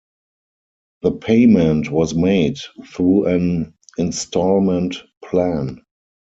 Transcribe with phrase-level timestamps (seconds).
[1.03, 2.57] The payment was made
[2.87, 5.83] through an installment plan.